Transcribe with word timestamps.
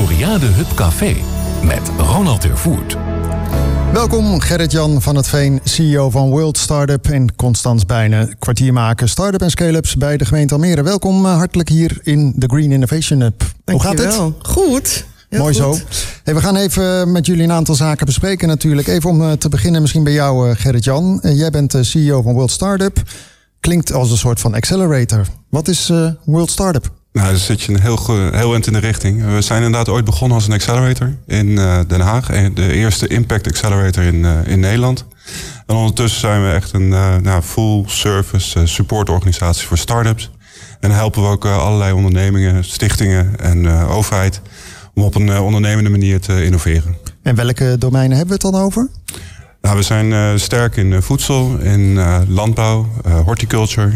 Floriade 0.00 0.46
Hub 0.46 0.74
Café 0.74 1.16
met 1.62 1.90
Ronald 1.98 2.40
Tervoert. 2.40 2.96
Welkom 3.92 4.40
Gerrit-Jan 4.40 5.02
van 5.02 5.16
het 5.16 5.28
Veen, 5.28 5.60
CEO 5.64 6.10
van 6.10 6.30
World 6.30 6.58
Startup 6.58 7.06
en 7.06 7.36
Constans 7.36 7.86
Bijnen, 7.86 8.38
kwartiermaker 8.38 9.08
Startup 9.08 9.42
en 9.42 9.50
Scale-ups 9.50 9.96
bij 9.96 10.16
de 10.16 10.24
gemeente 10.24 10.54
Almere. 10.54 10.82
Welkom 10.82 11.26
eh, 11.26 11.36
hartelijk 11.36 11.68
hier 11.68 11.98
in 12.02 12.32
de 12.36 12.46
Green 12.46 12.72
Innovation 12.72 13.20
Hub. 13.20 13.42
Hoe 13.64 13.80
gaat 13.80 13.98
het? 13.98 14.20
Goed. 14.42 15.04
Heel 15.28 15.40
Mooi 15.40 15.54
zo. 15.54 15.76
Hey, 16.24 16.34
we 16.34 16.40
gaan 16.40 16.56
even 16.56 17.12
met 17.12 17.26
jullie 17.26 17.44
een 17.44 17.52
aantal 17.52 17.74
zaken 17.74 18.06
bespreken 18.06 18.48
natuurlijk. 18.48 18.88
Even 18.88 19.10
om 19.10 19.22
eh, 19.22 19.32
te 19.32 19.48
beginnen 19.48 19.80
misschien 19.80 20.04
bij 20.04 20.12
jou 20.12 20.50
eh, 20.50 20.56
Gerrit-Jan. 20.56 21.20
Jij 21.22 21.50
bent 21.50 21.70
de 21.70 21.84
CEO 21.84 22.22
van 22.22 22.34
World 22.34 22.50
Startup. 22.50 23.02
Klinkt 23.60 23.92
als 23.92 24.10
een 24.10 24.16
soort 24.16 24.40
van 24.40 24.54
accelerator. 24.54 25.26
Wat 25.48 25.68
is 25.68 25.90
eh, 25.90 26.10
World 26.24 26.50
Startup? 26.50 26.99
Nou, 27.12 27.28
daar 27.28 27.36
zit 27.36 27.62
je 27.62 27.72
een 27.72 27.80
heel, 27.80 28.30
heel 28.32 28.52
eind 28.52 28.66
in 28.66 28.72
de 28.72 28.78
richting. 28.78 29.34
We 29.34 29.40
zijn 29.40 29.62
inderdaad 29.62 29.88
ooit 29.88 30.04
begonnen 30.04 30.36
als 30.36 30.46
een 30.46 30.52
accelerator 30.52 31.16
in 31.26 31.58
eh, 31.58 31.80
Den 31.86 32.00
Haag. 32.00 32.26
De 32.54 32.72
eerste 32.72 33.06
impact 33.06 33.46
accelerator 33.46 34.02
in, 34.02 34.24
eh, 34.24 34.46
in 34.46 34.60
Nederland. 34.60 35.04
En 35.66 35.76
ondertussen 35.76 36.20
zijn 36.20 36.42
we 36.42 36.52
echt 36.52 36.72
een 36.72 36.92
eh, 36.92 37.16
nou, 37.16 37.42
full 37.42 37.84
service 37.86 38.60
eh, 38.60 38.66
supportorganisatie 38.66 39.66
voor 39.66 39.78
start-ups. 39.78 40.30
En 40.80 40.90
helpen 40.90 41.22
we 41.22 41.28
ook 41.28 41.44
allerlei 41.44 41.92
ondernemingen, 41.92 42.64
stichtingen 42.64 43.40
en 43.40 43.68
overheid 43.68 44.40
om 44.94 45.02
op 45.02 45.14
een 45.14 45.38
ondernemende 45.38 45.90
manier 45.90 46.20
te 46.20 46.44
innoveren. 46.44 46.96
En 47.22 47.34
welke 47.34 47.76
domeinen 47.78 48.16
hebben 48.16 48.38
we 48.38 48.46
het 48.46 48.52
dan 48.52 48.62
over? 48.62 48.88
Nou, 49.60 49.76
we 49.76 49.82
zijn 49.82 50.38
sterk 50.40 50.76
in 50.76 51.02
voedsel, 51.02 51.58
in 51.58 51.98
landbouw, 52.28 52.88
horticulture 53.24 53.92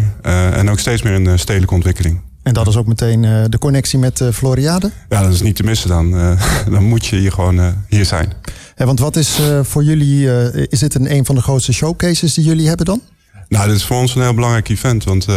en 0.52 0.70
ook 0.70 0.78
steeds 0.78 1.02
meer 1.02 1.12
in 1.12 1.38
stedelijke 1.38 1.74
ontwikkeling. 1.74 2.20
En 2.44 2.52
dat 2.52 2.66
is 2.66 2.76
ook 2.76 2.86
meteen 2.86 3.24
eh, 3.24 3.44
de 3.48 3.58
connectie 3.58 3.98
met 3.98 4.20
eh, 4.20 4.28
Floriade. 4.32 4.90
Ja, 5.08 5.22
dat 5.22 5.32
is 5.32 5.42
niet 5.42 5.56
te 5.56 5.62
missen 5.62 5.88
dan. 5.88 6.16
Eh, 6.16 6.42
dan 6.74 6.84
moet 6.84 7.06
je 7.06 7.16
hier 7.16 7.32
gewoon 7.32 7.74
hier 7.88 8.04
zijn. 8.04 8.32
Want 8.76 8.98
wat 8.98 9.16
is 9.16 9.40
voor 9.62 9.84
jullie, 9.84 10.28
is 10.68 10.78
dit 10.78 10.94
een, 10.94 11.14
een 11.14 11.24
van 11.24 11.34
de 11.34 11.40
grootste 11.40 11.72
showcases 11.72 12.34
die 12.34 12.44
jullie 12.44 12.68
hebben 12.68 12.86
dan? 12.86 13.00
Nou, 13.48 13.66
dit 13.66 13.76
is 13.76 13.84
voor 13.84 13.96
ons 13.96 14.14
een 14.14 14.22
heel 14.22 14.34
belangrijk 14.34 14.68
event. 14.68 15.04
Want 15.04 15.26
eh, 15.26 15.34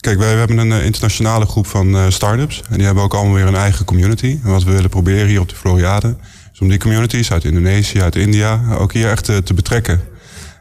kijk, 0.00 0.18
wij 0.18 0.34
hebben 0.34 0.58
een 0.58 0.82
internationale 0.82 1.46
groep 1.46 1.66
van 1.66 1.96
eh 1.96 2.04
start-ups. 2.08 2.62
En 2.70 2.76
die 2.76 2.86
hebben 2.86 3.04
ook 3.04 3.14
allemaal 3.14 3.34
weer 3.34 3.46
een 3.46 3.54
eigen 3.54 3.84
community. 3.84 4.38
En 4.44 4.50
wat 4.50 4.64
we 4.64 4.72
willen 4.72 4.90
proberen 4.90 5.28
hier 5.28 5.40
op 5.40 5.48
de 5.48 5.54
Floriade... 5.54 6.16
is 6.52 6.60
om 6.60 6.68
die 6.68 6.78
communities 6.78 7.32
uit 7.32 7.44
Indonesië, 7.44 8.00
uit 8.00 8.16
India... 8.16 8.60
ook 8.78 8.92
hier 8.92 9.10
echt 9.10 9.24
te 9.24 9.54
betrekken. 9.54 10.00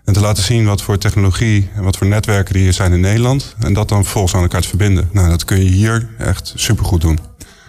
En 0.06 0.14
te 0.14 0.20
laten 0.20 0.44
zien 0.44 0.66
wat 0.66 0.82
voor 0.82 0.98
technologie 0.98 1.70
en 1.76 1.84
wat 1.84 1.98
voor 1.98 2.08
netwerken 2.08 2.56
er 2.56 2.62
hier 2.62 2.74
zijn 2.74 2.92
in 2.92 3.00
Nederland. 3.00 3.56
En 3.60 3.74
dat 3.74 3.90
dan 3.90 4.02
vervolgens 4.04 4.36
aan 4.36 4.42
elkaar 4.42 4.62
te 4.62 4.68
verbinden. 4.68 5.10
Nou, 5.12 5.30
dat 5.30 5.46
kun 5.46 5.64
je 5.64 5.70
hier 5.70 6.08
echt 6.18 6.54
supergoed 6.56 7.02
doen. 7.02 7.20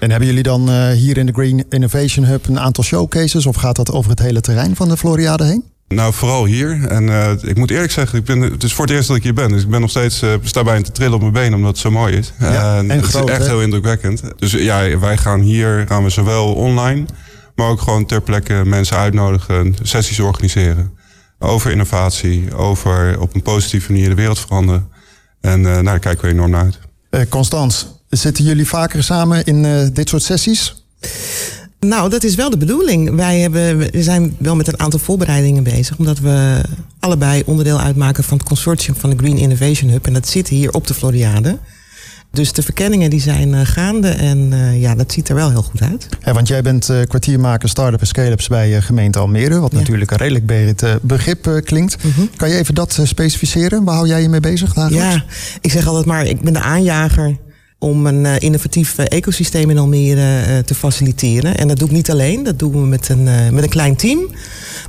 En 0.01 0.11
hebben 0.11 0.29
jullie 0.29 0.43
dan 0.43 0.71
eh, 0.71 0.91
hier 0.91 1.17
in 1.17 1.27
de 1.27 1.33
Green 1.33 1.65
Innovation 1.69 2.25
Hub 2.25 2.47
een 2.47 2.61
aantal 2.61 2.85
showcases? 2.85 3.47
Of 3.47 3.57
gaat 3.57 3.77
dat 3.77 3.93
over 3.93 4.11
het 4.11 4.19
hele 4.19 4.41
terrein 4.41 4.77
van 4.77 4.89
de 4.89 4.97
Floriade 4.97 5.45
heen? 5.45 5.65
Nou, 5.89 6.13
vooral 6.13 6.45
hier. 6.45 6.87
En 6.89 7.09
eh, 7.09 7.33
ik 7.43 7.57
moet 7.57 7.71
eerlijk 7.71 7.93
zeggen, 7.93 8.19
ik 8.19 8.25
ben, 8.25 8.41
het 8.41 8.63
is 8.63 8.73
voor 8.73 8.85
het 8.85 8.95
eerst 8.95 9.09
dat 9.09 9.17
ik 9.17 9.23
hier 9.23 9.35
ben. 9.35 9.49
Dus 9.49 9.63
ik 9.63 9.69
ben 9.69 9.81
nog 9.81 9.91
steeds, 9.91 10.23
eh 10.23 10.31
sta 10.43 10.63
bijna 10.63 10.83
te 10.83 10.93
trillen 10.93 11.15
op 11.15 11.21
mijn 11.21 11.33
benen 11.33 11.55
omdat 11.55 11.71
het 11.71 11.79
zo 11.79 11.91
mooi 11.91 12.17
is. 12.17 12.33
Ja, 12.39 12.79
en 12.79 12.91
het 12.91 13.05
groot, 13.05 13.29
is 13.29 13.35
echt 13.35 13.43
hè? 13.43 13.49
heel 13.49 13.63
indrukwekkend. 13.63 14.23
Dus 14.37 14.53
ja, 14.53 14.99
wij 14.99 15.17
gaan 15.17 15.41
hier, 15.41 15.85
gaan 15.89 16.03
we 16.03 16.11
zowel 16.11 16.55
online, 16.55 17.05
maar 17.55 17.69
ook 17.69 17.81
gewoon 17.81 18.07
ter 18.07 18.21
plekke 18.21 18.63
mensen 18.65 18.97
uitnodigen, 18.97 19.75
sessies 19.83 20.21
organiseren. 20.21 20.93
Over 21.39 21.71
innovatie, 21.71 22.55
over 22.55 23.21
op 23.21 23.35
een 23.35 23.43
positieve 23.43 23.93
manier 23.93 24.09
de 24.09 24.15
wereld 24.15 24.39
veranderen. 24.39 24.89
En 25.41 25.67
eh 25.67 25.73
nou, 25.73 25.85
daar 25.85 25.99
kijken 25.99 26.25
we 26.25 26.31
enorm 26.31 26.51
naar 26.51 26.65
uit. 26.65 26.79
Eh 27.11 27.21
Constans, 27.29 27.87
zitten 28.09 28.45
jullie 28.45 28.67
vaker 28.67 29.03
samen 29.03 29.45
in 29.45 29.65
eh, 29.65 29.87
dit 29.93 30.09
soort 30.09 30.23
sessies? 30.23 30.85
Nou, 31.81 32.11
dat 32.11 32.25
is 32.25 32.35
wel 32.35 32.51
de 32.51 32.57
bedoeling. 32.57 33.15
Wij 33.15 33.41
hebben, 33.41 33.79
we 33.79 34.03
zijn 34.03 34.37
wel 34.39 34.57
met 34.57 34.69
een 34.69 34.81
aantal 34.81 34.99
voorbereidingen 34.99 35.63
bezig. 35.63 35.99
Omdat 35.99 36.19
we 36.19 36.61
allebei 37.01 37.43
onderdeel 37.47 37.81
uitmaken 37.81 38.25
van 38.25 38.39
het 38.39 38.47
consortium 38.47 38.97
van 38.97 39.11
de 39.11 39.17
Green 39.17 39.37
Innovation 39.37 39.91
Hub. 39.91 40.07
En 40.07 40.13
dat 40.13 40.29
zit 40.29 40.49
hier 40.49 40.71
op 40.73 40.87
de 40.87 40.95
Floriade. 40.95 41.59
Dus 42.31 42.53
de 42.53 42.63
verkenningen 42.63 43.11
die 43.11 43.21
zijn 43.21 43.55
eh, 43.55 43.61
gaande. 43.65 44.09
En 44.09 44.53
eh, 44.53 44.81
ja, 44.81 44.95
dat 44.95 45.13
ziet 45.13 45.29
er 45.29 45.35
wel 45.35 45.51
heel 45.51 45.63
goed 45.63 45.83
uit. 45.83 46.09
Ja, 46.25 46.33
want 46.33 46.49
jij 46.49 46.63
bent 46.63 46.89
eh, 46.89 47.01
kwartiermaker 47.09 47.69
Startup 47.69 48.01
en 48.01 48.07
Scale-ups 48.07 48.49
bij 48.49 48.81
gemeente 48.81 49.19
Almere. 49.19 49.59
Wat 49.61 49.73
Ja. 49.73 49.79
natuurlijk 49.79 50.11
een 50.11 50.17
redelijk 50.17 50.75
begrip 51.03 51.61
klinkt. 51.65 51.97
Kan 52.37 52.49
je 52.49 52.57
even 52.57 52.75
dat 52.75 52.99
specificeren? 53.03 53.85
Waar 53.85 53.95
hou 53.95 54.07
jij 54.07 54.23
je 54.23 54.29
mee 54.29 54.41
bezig 54.41 54.73
dagelijks? 54.73 55.15
Ja, 55.15 55.25
ik 55.61 55.71
zeg 55.71 55.87
altijd 55.87 56.07
maar, 56.07 56.27
ik 56.27 56.41
ben 56.41 56.53
de 56.53 56.61
aanjager 56.61 57.37
om 57.79 58.07
een 58.07 58.27
eh, 58.27 58.35
innovatief 58.39 58.99
eh, 58.99 59.05
ecosysteem 59.09 59.71
in 59.71 59.79
Almere 59.79 60.41
eh, 60.41 60.59
te 60.59 60.75
faciliteren. 60.75 61.57
En 61.57 61.69
dat 61.69 61.79
doe 61.79 61.89
ik 61.89 61.95
niet 61.95 62.11
alleen, 62.11 62.43
dat 62.43 62.59
doen 62.59 62.73
we 62.73 62.79
met 62.79 63.09
een, 63.09 63.25
met 63.55 63.63
een 63.63 63.69
klein 63.69 63.97
team. 63.97 64.31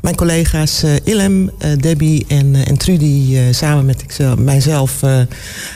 Mijn 0.01 0.15
collega's 0.15 0.83
Ilem, 1.03 1.51
Debbie 1.79 2.25
en, 2.27 2.55
en 2.55 2.77
Trudy 2.77 3.37
samen 3.51 3.85
met 3.85 4.01
ikzelf, 4.01 4.39
mijzelf 4.39 5.01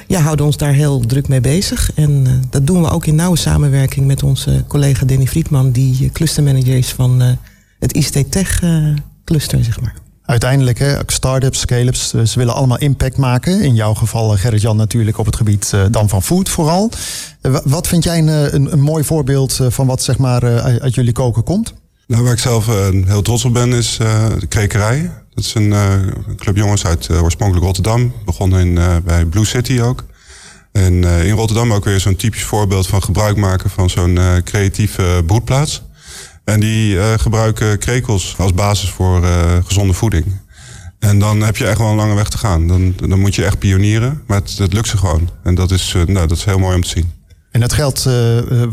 ja, 0.08 0.20
houden 0.20 0.46
ons 0.46 0.58
daar 0.58 0.74
heel 0.74 1.00
druk 1.00 1.28
mee 1.28 1.42
bezig. 1.42 1.92
En 1.96 2.42
dat 2.50 2.68
doen 2.68 2.82
we 2.82 2.90
ook 2.90 3.06
in 3.06 3.16
nauwe 3.16 3.38
samenwerking 3.38 4.06
met 4.06 4.24
onze 4.24 4.64
collega 4.68 5.06
Danny 5.06 5.28
Friedman, 5.28 5.72
die 5.72 6.10
clustermanager 6.14 6.78
is 6.78 6.90
van 6.90 7.38
het 7.80 7.94
ICT 7.94 8.32
Tech 8.32 8.64
cluster, 9.26 9.64
zeg 9.64 9.82
maar. 9.82 10.11
Uiteindelijk, 10.32 10.80
hè, 10.80 10.96
start-ups, 11.06 11.60
scale-ups, 11.60 12.14
eh, 12.14 12.24
ze 12.24 12.40
willen 12.40 12.54
allemaal 12.54 12.78
impact 12.78 13.18
maken. 13.18 13.62
In 13.62 13.76
jouw 13.76 13.94
geval, 13.94 14.34
eh, 14.34 14.40
Gerrit-Jan, 14.40 14.78
natuurlijk 14.78 15.18
op 15.18 15.26
het 15.26 15.36
gebied 15.36 15.72
eh, 15.74 15.82
dan 15.92 16.10
van 16.10 16.24
food 16.24 16.50
vooral. 16.50 16.90
Wa- 17.42 17.62
wat 17.64 17.88
vind 17.88 18.04
jij 18.04 18.18
een, 18.18 18.74
een, 18.74 18.80
mooi 18.80 19.04
voorbeeld 19.04 19.60
van 19.70 19.88
wat 19.88 20.04
zeg 20.04 20.18
maar, 20.18 20.62
uit- 20.62 20.96
jullie 20.96 21.12
koken 21.12 21.44
komt? 21.44 21.74
Nou, 22.08 22.24
waar 22.24 22.34
ik 22.34 22.40
zelf 22.40 22.66
heel 23.06 23.22
trots 23.22 23.46
op 23.46 23.54
ben, 23.54 23.74
is 23.74 23.98
de 24.40 24.46
Krekerij. 24.50 25.12
Dat 25.34 25.44
is 25.44 25.54
een 25.54 25.74
club 26.36 26.56
jongens 26.56 26.86
uit 26.86 27.10
oorspronkelijk 27.10 27.66
Rotterdam. 27.66 28.14
Begonnen 28.26 28.60
in, 28.60 29.02
bij 29.04 29.26
Blue 29.26 29.46
City 29.46 29.82
ook. 29.82 30.06
En 30.72 31.04
in 31.04 31.36
Rotterdam 31.36 31.74
ook 31.74 31.86
weer 31.86 32.00
zo'n 32.00 32.16
typisch 32.16 32.44
voorbeeld 32.44 32.88
van 32.88 33.04
gebruik 33.04 33.38
maken 33.38 33.70
van 33.70 33.90
zo'n 33.90 34.20
creatieve 34.44 35.24
broedplaats. 35.26 35.82
En 36.44 36.60
die 36.60 37.00
eh, 37.00 37.14
gebruiken 37.18 37.78
krekels 37.78 38.36
als 38.38 38.54
basis 38.54 38.90
voor 38.90 39.24
eh, 39.24 39.58
gezonde 39.66 39.94
voeding. 39.94 40.26
En 41.00 41.20
dan 41.20 41.42
heb 41.42 41.58
je 41.58 41.66
echt 41.66 41.78
wel 41.78 41.88
een 41.88 41.96
lange 41.96 42.16
weg 42.16 42.30
te 42.30 42.38
gaan. 42.38 42.68
Dan, 42.68 42.94
dan 42.96 43.20
moet 43.20 43.36
je 43.36 43.46
echt 43.46 43.60
pionieren, 43.60 44.22
maar 44.28 44.38
het, 44.38 44.58
het 44.58 44.74
lukt 44.74 44.88
ze 44.88 44.98
gewoon. 44.98 45.30
En 45.44 45.56
dat 45.56 45.72
is, 45.72 45.94
eh, 45.96 46.04
nou, 46.06 46.28
dat 46.28 46.38
is 46.38 46.46
heel 46.46 46.60
mooi 46.60 46.76
om 46.76 46.84
te 46.84 46.90
zien. 46.90 47.12
En 47.52 47.62
het 47.62 47.74
geld 47.74 48.10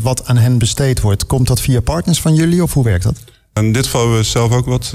wat 0.01 0.25
aan 0.25 0.37
hen 0.37 0.57
besteed 0.57 1.01
wordt, 1.01 1.25
komt 1.25 1.47
dat 1.47 1.61
via 1.61 1.81
partners 1.81 2.21
van 2.21 2.35
jullie 2.35 2.63
of 2.63 2.73
hoe 2.73 2.83
werkt 2.83 3.03
dat? 3.03 3.15
In 3.53 3.71
dit 3.71 3.85
geval 3.85 4.01
hebben 4.01 4.19
we 4.19 4.25
zelf 4.25 4.51
ook 4.51 4.65
wat 4.65 4.93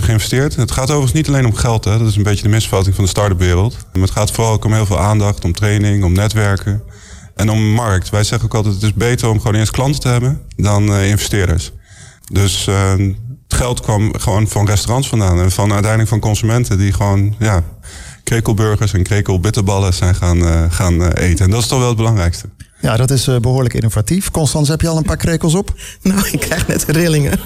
geïnvesteerd. 0.00 0.56
Het 0.56 0.70
gaat 0.70 0.84
overigens 0.84 1.12
niet 1.12 1.28
alleen 1.28 1.46
om 1.46 1.54
geld. 1.54 1.84
Hè. 1.84 1.98
Dat 1.98 2.08
is 2.08 2.16
een 2.16 2.22
beetje 2.22 2.42
de 2.42 2.48
misvatting 2.48 2.94
van 2.94 3.04
de 3.04 3.10
start-up 3.10 3.38
wereld. 3.38 3.76
Maar 3.92 4.02
het 4.02 4.10
gaat 4.10 4.30
vooral 4.30 4.52
ook 4.52 4.64
om 4.64 4.72
heel 4.72 4.86
veel 4.86 4.98
aandacht, 4.98 5.44
om 5.44 5.52
training, 5.52 6.04
om 6.04 6.12
netwerken. 6.12 6.82
En 7.34 7.50
om 7.50 7.72
markt. 7.72 8.10
Wij 8.10 8.24
zeggen 8.24 8.48
ook 8.48 8.54
altijd, 8.54 8.74
het 8.74 8.82
is 8.82 8.94
beter 8.94 9.28
om 9.28 9.40
gewoon 9.40 9.54
eerst 9.54 9.72
klanten 9.72 10.00
te 10.00 10.08
hebben 10.08 10.40
dan 10.56 10.94
investeerders. 10.94 11.72
Dus 12.32 12.66
eh, 12.66 12.90
het 13.48 13.58
geld 13.58 13.80
kwam 13.80 14.18
gewoon 14.18 14.48
van 14.48 14.66
restaurants 14.66 15.08
vandaan. 15.08 15.40
En 15.40 15.50
van 15.50 15.72
uiteindelijk 15.72 16.10
van 16.10 16.20
consumenten 16.20 16.78
die 16.78 16.92
gewoon, 16.92 17.34
ja, 17.38 17.62
krekelburgers 18.24 18.92
en 18.92 19.02
krekelbitterballen 19.02 19.94
zijn 19.94 20.14
gaan, 20.14 20.46
eh, 20.46 20.64
gaan 20.68 21.02
eh, 21.02 21.28
eten. 21.28 21.44
En 21.44 21.50
dat 21.50 21.60
is 21.60 21.68
toch 21.68 21.78
wel 21.78 21.88
het 21.88 21.96
belangrijkste. 21.96 22.48
Ja, 22.86 22.96
dat 22.96 23.10
is 23.10 23.26
eh, 23.28 23.36
behoorlijk 23.36 23.74
innovatief. 23.74 24.30
Constans, 24.30 24.68
heb 24.68 24.80
je 24.80 24.88
al 24.88 24.96
een 24.96 25.02
paar 25.02 25.16
krekels 25.16 25.54
op? 25.54 25.74
Nou, 26.02 26.28
ik 26.32 26.40
krijg 26.40 26.66
net 26.66 26.84
rillingen. 26.88 27.38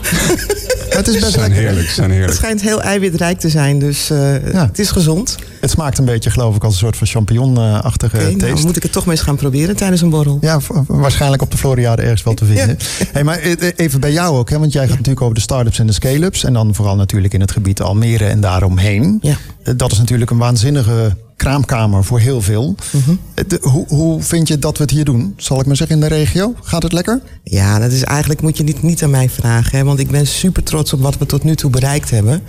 Het 0.90 1.08
is 1.08 1.18
best 1.18 1.32
zijn 1.32 1.40
lekker. 1.48 1.60
heerlijk, 1.68 1.88
zijn 1.88 2.06
Het 2.08 2.16
heerlijk. 2.18 2.38
schijnt 2.38 2.60
heel 2.62 2.82
eiwitrijk 2.82 3.38
te 3.38 3.48
zijn, 3.48 3.78
dus 3.78 4.10
eh, 4.10 4.52
Ja. 4.52 4.66
het 4.66 4.78
is 4.78 4.90
gezond. 4.90 5.36
Het 5.60 5.70
smaakt 5.70 5.98
een 5.98 6.04
beetje, 6.04 6.30
geloof 6.30 6.56
ik, 6.56 6.64
als 6.64 6.72
een 6.72 6.78
soort 6.78 6.96
van 6.96 7.06
champignon-achtige 7.06 8.16
Oké, 8.16 8.24
taste. 8.30 8.46
nou 8.46 8.60
moet 8.62 8.76
ik 8.76 8.82
het 8.82 8.92
toch 8.92 9.04
maar 9.04 9.14
eens 9.14 9.24
gaan 9.24 9.36
proberen 9.36 9.76
tijdens 9.76 10.00
een 10.00 10.10
borrel. 10.10 10.38
Ja, 10.40 10.60
waarschijnlijk 10.86 11.42
op 11.42 11.50
de 11.50 11.56
Floriade 11.58 12.02
ergens 12.02 12.22
wel 12.22 12.34
te 12.34 12.44
vinden. 12.44 12.76
Hey, 13.12 13.24
maar 13.24 13.38
eh, 13.38 13.68
even 13.76 14.00
bij 14.00 14.12
jou 14.12 14.36
ook, 14.36 14.50
hè, 14.50 14.58
want 14.58 14.72
jij 14.72 14.82
gaat 14.82 14.90
natuurlijk 14.96 15.20
over 15.22 15.34
de 15.34 15.40
start-ups 15.40 15.78
en 15.78 15.86
de 15.86 15.92
scale-ups. 15.92 16.44
En 16.44 16.52
dan 16.52 16.74
vooral 16.74 16.96
natuurlijk 16.96 17.34
in 17.34 17.40
het 17.40 17.50
gebied 17.52 17.80
Almere 17.80 18.24
en 18.24 18.40
daaromheen. 18.40 19.18
Ja. 19.22 19.36
Dat 19.76 19.92
is 19.92 19.98
natuurlijk 19.98 20.30
een 20.30 20.38
waanzinnige 20.38 21.16
kraamkamer 21.40 22.04
voor 22.04 22.20
heel 22.20 22.40
veel. 22.42 22.74
Mhm. 22.92 23.14
De- 23.46 23.58
hoe, 23.62 23.84
hoe 23.88 24.22
vind 24.22 24.48
je 24.48 24.58
dat 24.58 24.76
we 24.76 24.82
het 24.82 24.92
hier 24.92 25.04
doen? 25.04 25.34
Zal 25.36 25.60
ik 25.60 25.66
maar 25.66 25.76
zeggen 25.76 25.96
in 25.96 26.08
de 26.08 26.14
regio? 26.14 26.54
Gaat 26.62 26.82
het 26.82 26.92
lekker? 26.92 27.20
Ja, 27.44 27.78
dat 27.78 27.92
is 27.92 28.02
eigenlijk 28.02 28.42
moet 28.42 28.56
je 28.56 28.64
niet, 28.64 28.82
niet 28.82 29.02
aan 29.02 29.10
mij 29.10 29.28
vragen. 29.30 29.78
Hè, 29.78 29.84
want 29.84 29.98
ik 29.98 30.10
ben 30.10 30.26
super 30.26 30.62
trots 30.62 30.92
op 30.92 31.00
wat 31.02 31.18
we 31.18 31.26
tot 31.26 31.44
nu 31.44 31.54
toe 31.56 31.70
bereikt 31.70 32.10
hebben. 32.10 32.42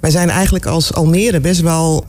Wij 0.00 0.10
zijn 0.10 0.30
eigenlijk 0.30 0.66
als 0.66 0.92
Almere 0.94 1.40
best 1.40 1.60
wel. 1.60 2.04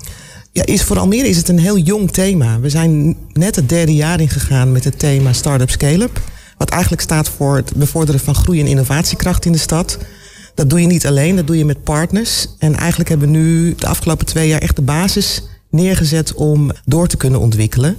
Ja, 0.51 0.65
is, 0.65 0.83
voor 0.83 0.99
Almere 0.99 1.27
is 1.27 1.37
het 1.37 1.49
een 1.49 1.59
heel 1.59 1.77
jong 1.77 2.11
thema. 2.11 2.59
We 2.59 2.69
zijn 2.69 3.15
net 3.33 3.55
het 3.55 3.69
derde 3.69 3.95
jaar 3.95 4.19
ingegaan 4.21 4.71
met 4.71 4.83
het 4.83 4.99
thema 4.99 5.33
Startup 5.33 5.69
Scale-up. 5.69 6.21
Wat 6.57 6.69
eigenlijk 6.69 7.01
staat 7.01 7.29
voor 7.29 7.55
het 7.55 7.75
bevorderen 7.75 8.19
van 8.21 8.35
groei 8.35 8.59
en 8.59 8.67
innovatiekracht 8.67 9.45
in 9.45 9.51
de 9.51 9.57
stad. 9.57 9.97
Dat 10.55 10.69
doe 10.69 10.81
je 10.81 10.87
niet 10.87 11.07
alleen, 11.07 11.35
dat 11.35 11.47
doe 11.47 11.57
je 11.57 11.65
met 11.65 11.83
partners. 11.83 12.47
En 12.59 12.75
eigenlijk 12.75 13.09
hebben 13.09 13.31
we 13.31 13.37
nu 13.37 13.75
de 13.75 13.87
afgelopen 13.87 14.25
twee 14.25 14.47
jaar 14.47 14.61
echt 14.61 14.75
de 14.75 14.81
basis 14.81 15.43
neergezet 15.73 16.33
om 16.33 16.71
door 16.85 17.07
te 17.07 17.17
kunnen 17.17 17.39
ontwikkelen. 17.39 17.97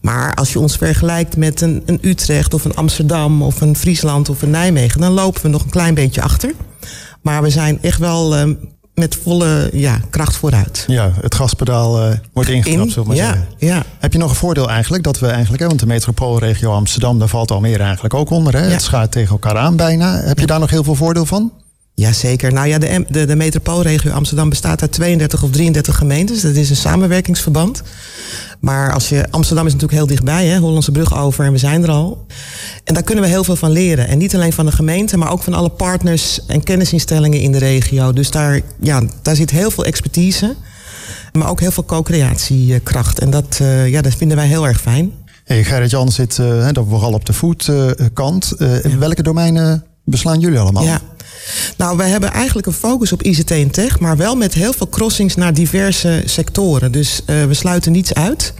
Maar 0.00 0.34
als 0.34 0.52
je 0.52 0.58
ons 0.58 0.76
vergelijkt 0.76 1.36
met 1.36 1.60
een, 1.60 1.82
een 1.86 1.98
Utrecht 2.02 2.54
of 2.54 2.64
een 2.64 2.74
Amsterdam 2.74 3.42
of 3.42 3.60
een 3.60 3.76
Friesland 3.76 4.28
of 4.28 4.42
een 4.42 4.50
Nijmegen, 4.50 5.00
dan 5.00 5.12
lopen 5.12 5.42
we 5.42 5.48
nog 5.48 5.62
een 5.62 5.70
klein 5.70 5.94
beetje 5.94 6.22
achter. 6.22 6.52
Maar 7.20 7.42
we 7.42 7.50
zijn 7.50 7.78
echt 7.82 7.98
wel 7.98 8.38
uh, 8.38 8.54
met 8.94 9.18
volle 9.22 9.70
ja, 9.72 10.00
kracht 10.10 10.36
vooruit. 10.36 10.84
Ja, 10.86 11.12
het 11.20 11.34
gaspedaal 11.34 12.08
uh, 12.08 12.14
wordt 12.32 12.50
ingetrapt, 12.50 12.84
In, 12.86 12.90
zullen 12.90 13.08
we 13.08 13.14
maar 13.14 13.24
ja, 13.24 13.32
zeggen. 13.32 13.54
ja. 13.58 13.82
Heb 13.98 14.12
je 14.12 14.18
nog 14.18 14.30
een 14.30 14.36
voordeel 14.36 14.68
eigenlijk? 14.68 15.02
Dat 15.02 15.18
we 15.18 15.26
eigenlijk, 15.26 15.62
hè, 15.62 15.68
want 15.68 15.80
de 15.80 15.86
metropoolregio 15.86 16.72
Amsterdam, 16.72 17.18
daar 17.18 17.28
valt 17.28 17.50
Almere 17.50 17.82
eigenlijk 17.82 18.14
ook 18.14 18.30
onder. 18.30 18.52
Hè? 18.52 18.64
Ja. 18.64 18.70
Het 18.70 18.82
schaart 18.82 19.12
tegen 19.12 19.30
elkaar 19.30 19.56
aan 19.56 19.76
bijna. 19.76 20.20
Heb 20.20 20.38
je 20.38 20.46
daar 20.46 20.60
nog 20.60 20.70
heel 20.70 20.84
veel 20.84 20.94
voordeel 20.94 21.26
van? 21.26 21.52
Jazeker. 21.94 22.52
Nou 22.52 22.68
ja, 22.68 22.78
de, 22.78 23.04
de, 23.08 23.24
de 23.24 23.36
metropoolregio 23.36 24.12
Amsterdam 24.12 24.48
bestaat 24.48 24.80
uit 24.80 24.92
32 24.92 25.42
of 25.42 25.50
33 25.50 25.96
gemeentes. 25.96 26.40
Dat 26.40 26.54
is 26.54 26.70
een 26.70 26.76
samenwerkingsverband. 26.76 27.82
Maar 28.60 28.92
als 28.92 29.08
je, 29.08 29.30
Amsterdam 29.30 29.66
is 29.66 29.72
natuurlijk 29.72 29.98
heel 29.98 30.08
dichtbij, 30.08 30.46
hè, 30.46 30.58
Hollandse 30.58 30.92
brug 30.92 31.16
over 31.16 31.44
en 31.44 31.52
we 31.52 31.58
zijn 31.58 31.82
er 31.82 31.90
al. 31.90 32.26
En 32.84 32.94
daar 32.94 33.02
kunnen 33.02 33.24
we 33.24 33.30
heel 33.30 33.44
veel 33.44 33.56
van 33.56 33.70
leren. 33.70 34.08
En 34.08 34.18
niet 34.18 34.34
alleen 34.34 34.52
van 34.52 34.66
de 34.66 34.72
gemeente, 34.72 35.16
maar 35.16 35.30
ook 35.30 35.42
van 35.42 35.54
alle 35.54 35.68
partners 35.68 36.46
en 36.46 36.62
kennisinstellingen 36.62 37.40
in 37.40 37.52
de 37.52 37.58
regio. 37.58 38.12
Dus 38.12 38.30
daar, 38.30 38.60
ja, 38.80 39.02
daar 39.22 39.36
zit 39.36 39.50
heel 39.50 39.70
veel 39.70 39.84
expertise, 39.84 40.56
maar 41.32 41.48
ook 41.48 41.60
heel 41.60 41.70
veel 41.70 41.84
co-creatiekracht. 41.84 43.18
En 43.18 43.30
dat, 43.30 43.58
eh, 43.60 43.88
ja, 43.88 44.02
dat 44.02 44.14
vinden 44.14 44.36
wij 44.36 44.46
heel 44.46 44.66
erg 44.66 44.80
fijn. 44.80 45.12
Hey, 45.44 45.64
Gerrit-Jan 45.64 46.12
zit 46.12 46.38
eh, 46.38 46.46
hè, 46.46 46.72
dat 46.72 46.86
vooral 46.88 47.12
op 47.12 47.26
de 47.26 47.32
voetkant. 47.32 48.52
Uh, 48.58 48.76
Welke 48.98 49.22
domeinen 49.22 49.84
beslaan 50.04 50.40
jullie 50.40 50.58
allemaal? 50.58 50.84
Ja. 50.84 51.00
Nou, 51.76 51.96
wij 51.96 52.08
hebben 52.08 52.32
eigenlijk 52.32 52.66
een 52.66 52.72
focus 52.72 53.12
op 53.12 53.22
ICT 53.22 53.50
en 53.50 53.70
tech, 53.70 54.00
maar 54.00 54.16
wel 54.16 54.36
met 54.36 54.54
heel 54.54 54.72
veel 54.72 54.88
crossings 54.88 55.34
naar 55.34 55.54
diverse 55.54 56.22
sectoren. 56.24 56.92
Dus 56.92 57.22
uh, 57.26 57.44
we 57.44 57.54
sluiten 57.54 57.92
niets 57.92 58.14
uit. 58.14 58.54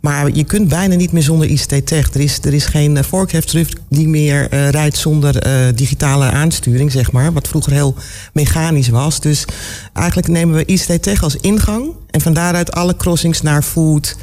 Maar 0.00 0.30
je 0.34 0.44
kunt 0.44 0.68
bijna 0.68 0.94
niet 0.94 1.12
meer 1.12 1.22
zonder 1.22 1.48
ICT-tech. 1.48 2.14
Er 2.14 2.20
is, 2.20 2.38
er 2.42 2.54
is 2.54 2.64
geen 2.64 2.96
uh, 2.96 3.02
vorkheftruck 3.02 3.68
die 3.88 4.08
meer 4.08 4.54
uh, 4.54 4.68
rijdt 4.68 4.96
zonder 4.96 5.46
digitale 5.74 6.24
aansturing, 6.24 6.92
zeg 6.92 7.12
maar. 7.12 7.32
Wat 7.32 7.48
vroeger 7.48 7.72
heel 7.72 7.94
mechanisch 8.32 8.88
was. 8.88 9.20
Dus 9.20 9.44
eigenlijk 9.92 10.28
nemen 10.28 10.54
we 10.56 10.64
ICT-tech 10.64 11.22
als 11.22 11.36
ingang. 11.36 11.90
En 12.10 12.20
van 12.20 12.32
daaruit 12.32 12.72
alle 12.72 12.96
crossings 12.96 13.42
naar 13.42 13.62
food, 13.62 14.16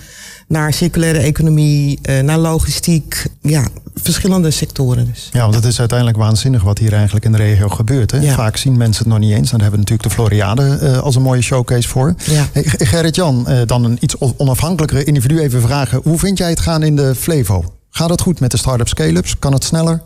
naar 0.47 0.73
circulaire 0.73 1.19
economie, 1.19 1.99
uh, 2.09 2.19
naar 2.19 2.37
logistiek. 2.37 3.25
Ja, 3.41 3.67
verschillende 3.95 4.51
sectoren 4.51 5.05
dus. 5.05 5.29
Ja, 5.31 5.41
want 5.41 5.55
het 5.55 5.65
is 5.65 5.79
uiteindelijk 5.79 6.17
waanzinnig 6.17 6.63
wat 6.63 6.77
hier 6.77 6.93
eigenlijk 6.93 7.25
in 7.25 7.31
de 7.31 7.37
regio 7.37 7.69
gebeurt. 7.69 8.11
Hè? 8.11 8.19
Ja. 8.19 8.35
Vaak 8.35 8.57
zien 8.57 8.77
mensen 8.77 9.03
het 9.03 9.13
nog 9.13 9.21
niet 9.21 9.33
eens. 9.33 9.51
Dan 9.51 9.61
hebben 9.61 9.79
we 9.79 9.85
natuurlijk 9.85 10.09
de 10.09 10.15
Floriade 10.15 10.79
uh, 10.81 10.97
als 10.97 11.15
een 11.15 11.21
mooie 11.21 11.41
showcase 11.41 11.87
voor. 11.87 12.15
Ja. 12.23 12.47
Hey, 12.51 12.63
Gerrit-Jan, 12.63 13.45
uh, 13.49 13.61
dan 13.65 13.83
een 13.83 13.97
iets 13.99 14.15
onafhankelijkere 14.37 15.03
individu 15.03 15.39
even 15.39 15.61
vragen. 15.61 15.99
Hoe 16.03 16.19
vind 16.19 16.37
jij 16.37 16.49
het 16.49 16.59
gaan 16.59 16.83
in 16.83 16.95
de 16.95 17.15
Flevo? 17.15 17.73
Gaat 17.89 18.09
het 18.09 18.21
goed 18.21 18.39
met 18.39 18.51
de 18.51 18.57
start-up 18.57 18.87
scale-ups? 18.87 19.39
Kan 19.39 19.53
het 19.53 19.63
sneller? 19.63 20.01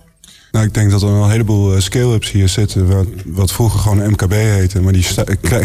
Nou, 0.51 0.65
ik 0.65 0.73
denk 0.73 0.91
dat 0.91 1.01
er 1.01 1.07
een 1.07 1.29
heleboel 1.29 1.81
scale-ups 1.81 2.31
hier 2.31 2.49
zitten, 2.49 2.87
wat, 2.87 3.05
wat, 3.25 3.51
vroeger 3.51 3.79
gewoon 3.79 4.09
MKB 4.09 4.31
heette, 4.31 4.81
maar 4.81 4.93
die 4.93 5.05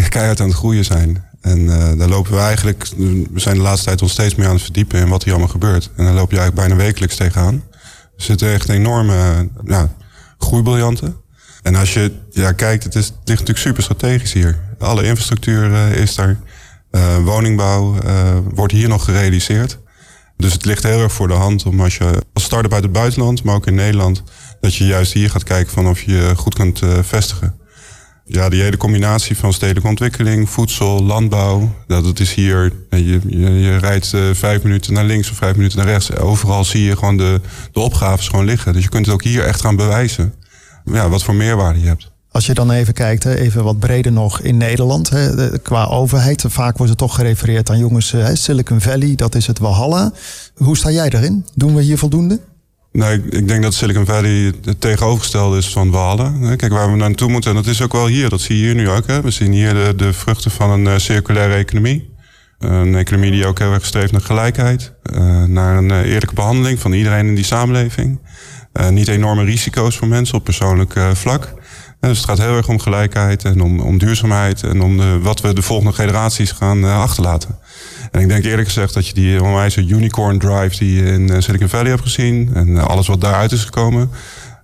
keihard 0.09 0.41
aan 0.41 0.49
het 0.49 0.57
groeien 0.57 0.85
zijn. 0.85 1.25
En 1.45 1.59
uh, 1.59 1.99
daar 1.99 2.09
lopen 2.09 2.33
we 2.33 2.39
eigenlijk, 2.39 2.87
we 3.33 3.41
zijn 3.41 3.57
de 3.57 3.63
laatste 3.63 3.87
tijd 3.87 4.03
ons 4.03 4.13
steeds 4.13 4.35
meer 4.35 4.47
aan 4.47 4.55
het 4.55 4.63
verdiepen 4.63 5.01
in 5.01 5.09
wat 5.09 5.23
hier 5.23 5.33
allemaal 5.33 5.51
gebeurt. 5.51 5.91
En 5.97 6.05
daar 6.05 6.15
loop 6.15 6.31
je 6.31 6.39
eigenlijk 6.39 6.69
bijna 6.69 6.85
wekelijks 6.85 7.17
tegenaan. 7.17 7.65
Er 8.17 8.23
zitten 8.23 8.53
echt 8.53 8.69
enorme 8.69 9.49
ja, 9.65 9.95
groeibriljanten. 10.39 11.17
En 11.63 11.75
als 11.75 11.95
je 11.95 12.13
ja, 12.31 12.53
kijkt, 12.53 12.85
het, 12.85 12.95
is, 12.95 13.07
het 13.07 13.15
ligt 13.15 13.41
natuurlijk 13.41 13.59
super 13.59 13.83
strategisch 13.83 14.33
hier. 14.33 14.59
Alle 14.79 15.05
infrastructuur 15.05 15.71
uh, 15.71 15.97
is 15.97 16.15
daar. 16.15 16.39
Woningbouw 17.25 17.95
wordt 18.55 18.73
hier 18.73 18.89
nog 18.89 19.05
gerealiseerd. 19.05 19.79
Dus 20.37 20.53
het 20.53 20.65
ligt 20.65 20.83
heel 20.83 21.01
erg 21.01 21.13
voor 21.13 21.29
de 21.29 21.35
hand 21.35 21.67
om 21.67 21.81
als 21.81 21.97
je 21.97 22.23
als 22.33 22.45
start-up 22.45 22.73
uit 22.73 22.83
het 22.83 22.93
buitenland, 22.93 23.43
maar 23.43 23.55
ook 23.55 23.67
in 23.67 23.75
Nederland, 23.75 24.23
dat 24.61 24.75
je 24.75 24.87
juist 24.87 25.13
hier 25.13 25.31
gaat 25.31 25.43
kijken 25.43 25.73
van 25.73 25.89
of 25.89 26.03
je 26.03 26.33
goed 26.37 26.55
kunt 26.55 26.81
vestigen. 27.03 27.59
Ja, 28.27 28.49
die 28.49 28.63
hele 28.63 28.77
combinatie 28.77 29.37
van 29.37 29.53
stedelijke 29.53 29.89
ontwikkeling, 29.89 30.51
voedsel, 30.51 31.03
landbouw, 31.03 31.75
dat, 31.87 32.05
dat 32.05 32.21
is 32.21 32.35
hier. 32.35 32.73
Je, 32.91 33.21
je, 33.27 33.61
je 33.61 33.77
rijdt 33.77 34.13
uh, 34.15 34.23
vijf 34.33 34.63
minuten 34.63 34.93
naar 34.93 35.05
links 35.05 35.31
of 35.31 35.37
vijf 35.37 35.57
minuten 35.57 35.79
naar 35.79 35.87
rechts. 35.87 36.17
Overal 36.17 36.65
zie 36.65 36.83
je 36.85 36.97
gewoon 36.97 37.17
de, 37.17 37.41
de 37.73 37.81
opgaves 37.81 38.29
gewoon 38.29 38.45
liggen. 38.45 38.73
Dus 38.73 38.83
je 38.83 38.89
kunt 38.89 39.07
het 39.07 39.15
ook 39.15 39.25
hier 39.25 39.45
echt 39.45 39.61
gaan 39.61 39.77
bewijzen. 39.77 40.35
Ja, 40.85 41.09
wat 41.09 41.25
voor 41.25 41.35
meerwaarde 41.35 41.81
je 41.81 41.87
hebt. 41.87 42.13
Als 42.31 42.47
je 42.47 42.55
dan 42.55 42.71
even 42.71 42.95
kijkt, 42.95 43.25
even 43.25 43.65
wat 43.65 43.79
breder 43.79 44.13
nog 44.13 44.41
in 44.41 44.57
Nederland, 44.57 45.11
qua 45.63 45.85
overheid. 45.85 46.45
Vaak 46.49 46.77
wordt 46.77 46.91
het 46.91 47.01
toch 47.01 47.15
gerefereerd 47.15 47.71
aan 47.71 47.79
jongens, 47.79 48.11
hè, 48.11 48.37
Silicon 48.37 48.81
Valley, 48.81 49.15
dat 49.15 49.35
is 49.35 49.47
het 49.47 49.59
Walhalla. 49.59 50.13
Hoe 50.55 50.77
sta 50.77 50.91
jij 50.91 51.11
daarin? 51.11 51.47
Doen 51.55 51.75
we 51.75 51.83
hier 51.83 51.99
voldoende? 51.99 52.41
Nou, 52.99 53.13
ik, 53.13 53.25
ik, 53.25 53.49
denk 53.49 53.63
dat 53.63 53.75
Silicon 53.75 54.07
Valley 54.07 54.53
het 54.65 54.81
tegenovergestelde 54.81 55.59
is 55.59 55.69
van 55.69 55.91
Walhalla. 55.91 56.57
Kijk, 56.57 56.73
waar 56.73 56.91
we 56.91 56.97
naartoe 56.97 57.31
moeten, 57.31 57.51
en 57.51 57.57
dat 57.57 57.67
is 57.67 57.83
ook 57.83 57.93
wel 57.93 58.07
hier. 58.07 58.29
Dat 58.29 58.41
zie 58.41 58.57
je 58.57 58.65
hier 58.65 58.75
nu 58.75 58.91
ook. 58.91 59.07
Hè. 59.07 59.21
We 59.21 59.31
zien 59.31 59.53
hier 59.53 59.75
de, 59.75 59.93
de 59.97 60.13
vruchten 60.13 60.51
van 60.51 60.71
een 60.71 60.85
uh, 60.85 60.97
circulaire 60.97 61.55
economie. 61.55 62.13
Een 62.59 62.95
economie 62.95 63.31
die 63.31 63.47
ook 63.47 63.59
heel 63.59 63.73
erg 63.73 63.87
streeft 63.87 64.13
naar 64.13 64.21
gelijkheid. 64.21 64.93
Uh, 65.13 65.45
naar 65.45 65.77
een 65.77 65.91
uh, 65.91 65.99
eerlijke 65.99 66.35
behandeling 66.35 66.79
van 66.79 66.93
iedereen 66.93 67.27
in 67.27 67.35
die 67.35 67.45
samenleving. 67.45 68.21
Niet 68.91 69.09
enorme 69.09 69.45
risico's 69.45 69.97
voor 69.97 70.09
mensen 70.09 70.35
op 70.35 70.45
persoonlijk 70.45 70.95
vlak. 71.13 71.55
Dus 72.01 72.17
het 72.17 72.27
gaat 72.27 72.39
heel 72.39 72.57
erg 72.57 72.69
om 72.69 72.81
gelijkheid 72.81 73.45
en 73.45 73.61
om, 73.61 73.81
om 73.81 73.99
duurzaamheid. 73.99 74.63
En 74.63 74.83
om 74.83 75.23
wat 75.23 75.41
we 75.41 75.53
de 75.53 75.63
volgende 75.63 75.93
generaties 75.93 76.53
gaan 76.53 76.85
achterlaten. 76.85 77.59
En 78.15 78.21
ik 78.21 78.29
denk 78.29 78.45
eerlijk 78.45 78.69
gezegd 78.69 78.95
dat 78.95 79.07
je 79.07 79.15
die 79.15 79.43
onwijze 79.43 79.87
unicorn 79.87 80.39
drive 80.39 80.79
die 80.79 80.95
je 80.97 81.05
in 81.05 81.43
Silicon 81.43 81.69
Valley 81.69 81.91
hebt 81.91 82.03
gezien. 82.03 82.51
En 82.55 82.79
alles 82.79 83.07
wat 83.07 83.21
daaruit 83.21 83.53
is 83.53 83.65
gekomen. 83.65 84.11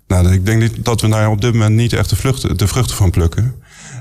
Nou, 0.06 0.32
ik 0.32 0.46
denk 0.46 0.60
niet 0.60 0.84
dat 0.84 1.00
we 1.00 1.08
daar 1.08 1.30
op 1.30 1.40
dit 1.40 1.52
moment 1.52 1.74
niet 1.74 1.92
echt 1.92 2.10
de, 2.10 2.16
vluchten, 2.16 2.56
de 2.56 2.66
vruchten 2.66 2.96
van 2.96 3.10
plukken. 3.10 3.54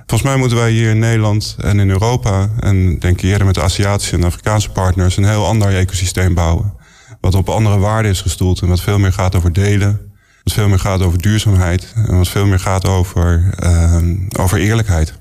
Volgens 0.06 0.30
mij 0.30 0.40
moeten 0.40 0.58
wij 0.58 0.72
hier 0.72 0.90
in 0.90 1.00
Nederland 1.00 1.56
en 1.60 1.80
in 1.80 1.90
Europa, 1.90 2.50
en 2.60 3.00
denk 3.00 3.22
ik 3.22 3.30
eerder 3.30 3.46
met 3.46 3.56
de 3.56 3.62
Aziatische 3.62 4.16
en 4.16 4.24
Afrikaanse 4.24 4.70
partners, 4.70 5.18
een 5.18 5.30
heel 5.30 5.46
ander 5.46 5.76
ecosysteem 5.76 6.34
bouwen. 6.34 6.74
Wat 7.22 7.36
op 7.36 7.50
andere 7.50 7.78
waarden 7.78 8.12
is 8.12 8.22
gestoeld 8.22 8.62
en 8.62 8.68
wat 8.68 8.82
veel 8.82 9.00
meer 9.00 9.14
gaat 9.14 9.36
over 9.36 9.54
delen, 9.54 10.00
wat 10.44 10.54
veel 10.54 10.68
meer 10.68 10.80
gaat 10.80 11.02
over 11.02 11.22
duurzaamheid 11.22 11.94
en 11.96 12.18
wat 12.18 12.28
veel 12.28 12.46
meer 12.46 12.60
gaat 12.60 12.88
over, 12.88 13.54
uh, 13.64 13.98
over 14.40 14.60
eerlijkheid. 14.60 15.14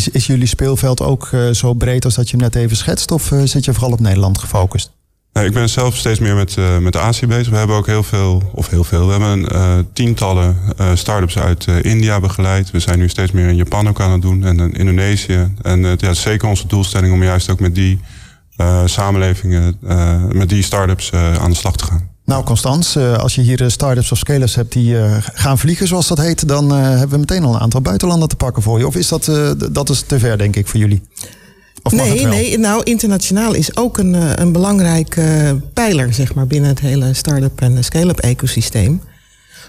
Is, 0.00 0.08
is 0.08 0.26
jullie 0.26 0.46
speelveld 0.46 1.00
ook 1.00 1.28
uh, 1.32 1.50
zo 1.50 1.74
breed 1.74 2.04
als 2.04 2.14
dat 2.14 2.30
je 2.30 2.36
hem 2.36 2.44
net 2.44 2.54
even 2.54 2.76
schetst, 2.76 3.10
of 3.10 3.30
uh, 3.30 3.42
zit 3.44 3.64
je 3.64 3.72
vooral 3.72 3.92
op 3.92 4.00
Nederland 4.00 4.38
gefocust? 4.38 4.90
Ik 5.32 5.52
ben 5.52 5.68
zelf 5.68 5.96
steeds 5.96 6.18
meer 6.18 6.34
met, 6.34 6.56
uh, 6.56 6.78
met 6.78 6.96
Azië 6.96 7.26
bezig. 7.26 7.50
We 7.50 7.56
hebben 7.56 7.76
ook 7.76 7.86
heel 7.86 8.02
veel, 8.02 8.50
of 8.54 8.68
heel 8.68 8.84
veel, 8.84 9.06
we 9.06 9.12
hebben 9.12 9.92
tientallen 9.92 10.56
uh, 10.80 10.90
start-ups 10.94 11.38
uit 11.38 11.66
India 11.82 12.20
begeleid. 12.20 12.70
We 12.70 12.80
zijn 12.80 12.98
nu 12.98 13.08
steeds 13.08 13.32
meer 13.32 13.48
in 13.48 13.56
Japan 13.56 13.88
ook 13.88 14.00
aan 14.00 14.12
het 14.12 14.22
doen 14.22 14.44
en 14.44 14.58
in 14.58 14.72
Indonesië. 14.72 15.54
En 15.62 15.80
ja, 15.80 15.88
het 15.88 16.02
is 16.02 16.20
zeker 16.20 16.48
onze 16.48 16.66
doelstelling 16.66 17.12
om 17.12 17.22
juist 17.22 17.50
ook 17.50 17.60
met 17.60 17.74
die 17.74 18.00
samenlevingen, 18.84 19.78
met 20.32 20.48
die 20.48 20.62
start-ups 20.62 21.12
aan 21.12 21.50
de 21.50 21.56
slag 21.56 21.76
te 21.76 21.84
gaan. 21.84 22.09
Nou, 22.30 22.44
Constans, 22.44 22.96
als 22.96 23.34
je 23.34 23.40
hier 23.40 23.70
start-ups 23.70 24.12
of 24.12 24.18
scalers 24.18 24.54
hebt 24.54 24.72
die 24.72 24.96
gaan 25.34 25.58
vliegen, 25.58 25.86
zoals 25.86 26.08
dat 26.08 26.18
heet, 26.18 26.48
dan 26.48 26.70
hebben 26.70 27.10
we 27.10 27.18
meteen 27.18 27.44
al 27.44 27.54
een 27.54 27.60
aantal 27.60 27.80
buitenlanden 27.80 28.28
te 28.28 28.36
pakken 28.36 28.62
voor 28.62 28.78
je. 28.78 28.86
Of 28.86 28.96
is 28.96 29.08
dat, 29.08 29.30
dat 29.72 29.90
is 29.90 30.00
te 30.00 30.18
ver, 30.18 30.38
denk 30.38 30.56
ik, 30.56 30.66
voor 30.66 30.80
jullie? 30.80 31.02
Of 31.82 31.92
nee, 31.92 32.26
nee, 32.26 32.58
nou 32.58 32.82
internationaal 32.82 33.54
is 33.54 33.76
ook 33.76 33.98
een, 33.98 34.40
een 34.40 34.52
belangrijke 34.52 35.60
pijler 35.74 36.14
zeg 36.14 36.34
maar, 36.34 36.46
binnen 36.46 36.70
het 36.70 36.80
hele 36.80 37.14
start-up 37.14 37.60
en 37.60 37.84
scale-up 37.84 38.18
ecosysteem. 38.18 39.00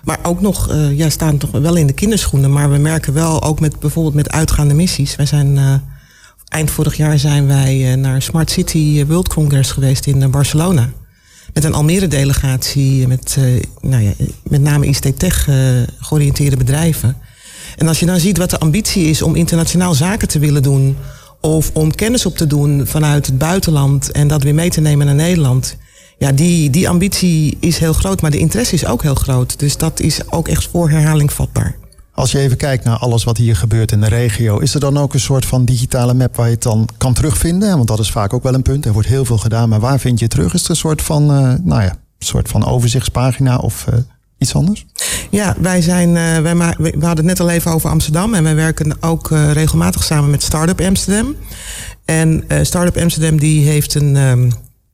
Maar 0.03 0.19
ook 0.23 0.41
nog, 0.41 0.71
uh, 0.71 0.97
ja, 0.97 1.09
staan 1.09 1.37
toch 1.37 1.51
wel 1.51 1.75
in 1.75 1.87
de 1.87 1.93
kinderschoenen. 1.93 2.51
Maar 2.51 2.71
we 2.71 2.77
merken 2.77 3.13
wel 3.13 3.43
ook 3.43 3.59
met 3.59 3.79
bijvoorbeeld 3.79 4.15
met 4.15 4.31
uitgaande 4.31 4.73
missies. 4.73 5.15
Wij 5.15 5.25
zijn 5.25 5.55
uh, 5.55 5.73
eind 6.47 6.71
vorig 6.71 6.95
jaar 6.97 7.19
zijn 7.19 7.47
wij 7.47 7.91
uh, 7.91 7.97
naar 7.97 8.21
Smart 8.21 8.51
City 8.51 9.05
World 9.05 9.27
Congress 9.27 9.71
geweest 9.71 10.05
in 10.05 10.31
Barcelona. 10.31 10.89
Met 11.53 11.63
een 11.63 11.73
Almere-delegatie 11.73 13.07
met 13.07 13.37
nou 13.81 14.03
ja, 14.03 14.11
met 14.43 14.61
name 14.61 14.85
ICT-tech 14.85 15.47
georiënteerde 15.99 16.57
bedrijven. 16.57 17.17
En 17.77 17.87
als 17.87 17.99
je 17.99 18.05
dan 18.05 18.19
ziet 18.19 18.37
wat 18.37 18.49
de 18.49 18.59
ambitie 18.59 19.05
is 19.05 19.21
om 19.21 19.35
internationaal 19.35 19.93
zaken 19.93 20.27
te 20.27 20.39
willen 20.39 20.63
doen 20.63 20.97
of 21.41 21.71
om 21.73 21.95
kennis 21.95 22.25
op 22.25 22.37
te 22.37 22.47
doen 22.47 22.87
vanuit 22.87 23.25
het 23.25 23.37
buitenland 23.37 24.11
en 24.11 24.27
dat 24.27 24.43
weer 24.43 24.53
mee 24.53 24.69
te 24.69 24.81
nemen 24.81 25.05
naar 25.05 25.15
Nederland. 25.15 25.77
Ja, 26.17 26.31
die, 26.31 26.69
die 26.69 26.89
ambitie 26.89 27.57
is 27.59 27.77
heel 27.77 27.93
groot, 27.93 28.21
maar 28.21 28.31
de 28.31 28.37
interesse 28.37 28.73
is 28.73 28.85
ook 28.85 29.01
heel 29.01 29.15
groot. 29.15 29.59
Dus 29.59 29.77
dat 29.77 29.99
is 29.99 30.31
ook 30.31 30.47
echt 30.47 30.67
voor 30.71 30.89
herhaling 30.89 31.33
vatbaar. 31.33 31.75
Als 32.21 32.31
je 32.31 32.39
even 32.39 32.57
kijkt 32.57 32.83
naar 32.83 32.97
alles 32.97 33.23
wat 33.23 33.37
hier 33.37 33.55
gebeurt 33.55 33.91
in 33.91 34.01
de 34.01 34.07
regio, 34.07 34.59
is 34.59 34.73
er 34.73 34.79
dan 34.79 34.97
ook 34.97 35.13
een 35.13 35.19
soort 35.19 35.45
van 35.45 35.65
digitale 35.65 36.13
map 36.13 36.35
waar 36.35 36.45
je 36.45 36.53
het 36.53 36.63
dan 36.63 36.89
kan 36.97 37.13
terugvinden? 37.13 37.75
Want 37.75 37.87
dat 37.87 37.99
is 37.99 38.11
vaak 38.11 38.33
ook 38.33 38.43
wel 38.43 38.53
een 38.53 38.61
punt. 38.61 38.85
Er 38.85 38.93
wordt 38.93 39.07
heel 39.07 39.25
veel 39.25 39.37
gedaan, 39.37 39.69
maar 39.69 39.79
waar 39.79 39.99
vind 39.99 40.19
je 40.19 40.25
het 40.25 40.33
terug? 40.33 40.53
Is 40.53 40.63
er 40.63 40.69
een 40.69 40.75
soort 40.75 41.01
van, 41.01 41.23
uh, 41.23 41.53
nou 41.63 41.81
ja, 41.81 41.95
soort 42.19 42.49
van 42.49 42.65
overzichtspagina 42.65 43.57
of 43.57 43.85
uh, 43.89 43.99
iets 44.37 44.55
anders? 44.55 44.85
Ja, 45.29 45.55
wij 45.59 45.81
zijn, 45.81 46.09
uh, 46.09 46.37
wij 46.37 46.55
we 46.77 46.91
hadden 46.91 47.15
het 47.15 47.23
net 47.23 47.39
al 47.39 47.49
even 47.49 47.71
over 47.71 47.89
Amsterdam 47.89 48.33
en 48.33 48.43
wij 48.43 48.55
werken 48.55 49.03
ook 49.03 49.29
regelmatig 49.29 50.03
samen 50.03 50.29
met 50.29 50.43
Startup 50.43 50.81
Amsterdam. 50.81 51.35
En 52.05 52.43
Startup 52.61 52.97
Amsterdam 52.97 53.39
die 53.39 53.67
heeft 53.67 53.95
een, 53.95 54.15
um, 54.15 54.51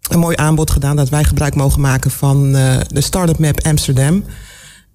een 0.09 0.19
mooi 0.19 0.35
aanbod 0.35 0.71
gedaan 0.71 0.95
dat 0.95 1.09
wij 1.09 1.23
gebruik 1.23 1.55
mogen 1.55 1.81
maken 1.81 2.11
van 2.11 2.51
de 2.51 3.01
Startup 3.01 3.39
Map 3.39 3.65
Amsterdam. 3.65 4.23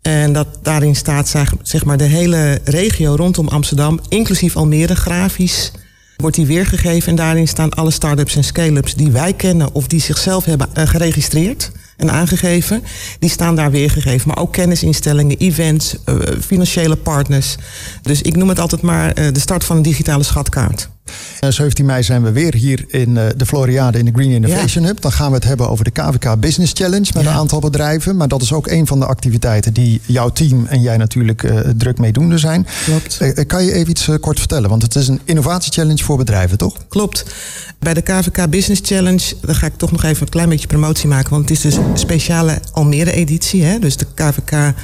En 0.03 0.33
dat 0.33 0.47
daarin 0.63 0.97
staat 0.97 1.35
zeg 1.63 1.85
maar 1.85 1.97
de 1.97 2.05
hele 2.05 2.61
regio 2.65 3.15
rondom 3.15 3.49
Amsterdam, 3.49 4.01
inclusief 4.09 4.57
Almere, 4.57 4.97
grafisch 4.97 5.73
wordt 6.17 6.37
die 6.37 6.47
weergegeven. 6.47 7.09
En 7.09 7.15
daarin 7.15 7.49
staan 7.49 7.71
alle 7.71 7.91
start-ups 7.91 8.37
en 8.37 8.45
scale-ups 8.45 8.95
die 8.95 9.11
wij 9.11 9.33
kennen 9.33 9.75
of 9.75 9.87
die 9.87 10.01
zichzelf 10.01 10.45
hebben 10.45 10.69
eh, 10.75 10.87
geregistreerd 10.87 11.71
en 11.97 12.11
aangegeven. 12.11 12.83
Die 13.19 13.31
staan 13.31 13.57
daar 13.57 13.71
weergegeven. 13.71 14.29
Maar 14.29 14.39
ook 14.39 14.53
kennisinstellingen, 14.53 15.39
events, 15.39 15.97
uh, 16.07 16.17
financiële 16.41 16.97
partners. 16.97 17.57
Dus 18.03 18.23
ik 18.23 18.37
noem 18.37 18.49
het 18.49 18.59
altijd 18.59 18.83
maar 18.83 19.15
de 19.15 19.41
start 19.41 19.65
van 19.65 19.77
een 19.77 19.83
digitale 19.83 20.23
schatkaart. 20.23 20.89
17 21.49 21.87
mei 21.87 22.02
zijn 22.02 22.23
we 22.23 22.33
weer 22.33 22.54
hier 22.54 22.85
in 22.88 23.16
eh, 23.16 23.26
de 23.37 23.47
Floriade 23.47 23.99
in 23.99 24.04
de 24.04 24.11
Green 24.14 24.31
Innovation 24.31 24.85
Hub. 24.85 25.00
Dan 25.00 25.12
gaan 25.12 25.28
we 25.28 25.35
het 25.35 25.45
hebben 25.45 25.69
over 25.69 25.85
de 25.85 25.90
KVK 25.90 26.40
Business 26.40 26.73
Challenge 26.76 27.11
met 27.14 27.26
een 27.26 27.33
aantal 27.33 27.61
bedrijven. 27.61 28.16
Maar 28.16 28.28
dat 28.28 28.42
is 28.42 28.52
ook 28.52 28.66
een 28.66 28.87
van 28.87 28.99
de 28.99 29.07
activiteiten 29.07 29.73
die 29.73 30.00
jouw 30.07 30.28
team 30.28 30.66
en 30.66 30.81
jij 30.81 30.97
natuurlijk 30.97 31.42
uh, 31.42 31.59
druk 31.76 31.99
mee 31.99 32.12
doen 32.12 32.38
zijn. 32.38 32.66
Klopt. 32.85 33.19
Uh, 33.21 33.47
kan 33.47 33.64
je 33.64 33.73
even 33.73 33.90
iets 33.90 34.09
kort 34.21 34.38
vertellen? 34.38 34.71
Want 34.71 34.83
het 34.83 34.95
is 34.95 35.09
een 35.09 35.21
innovatiechallenge 35.25 36.04
voor 36.04 36.16
bedrijven, 36.16 36.59
toch? 36.59 36.76
Klopt. 36.88 37.25
Bij 37.78 37.95
de 37.95 38.00
KVK 38.00 38.50
Business 38.50 38.81
Challenge, 38.85 39.35
daar 39.40 39.54
ga 39.54 39.66
ik 39.66 39.76
toch 39.76 39.92
nog 39.92 40.02
even 40.02 40.23
een 40.23 40.28
klein 40.28 40.49
beetje 40.49 40.66
promotie 40.66 41.09
maken. 41.09 41.31
Want 41.31 41.49
het 41.49 41.50
is 41.50 41.61
dus 41.61 41.76
een 41.76 41.99
speciale 41.99 42.59
Almere-editie. 42.73 43.78
Dus 43.78 43.97
de 43.97 44.07
KVK 44.14 44.75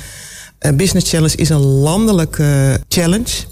Business 0.75 1.11
Challenge 1.11 1.37
is 1.37 1.49
een 1.49 1.61
landelijke 1.61 2.81
challenge 2.89 3.45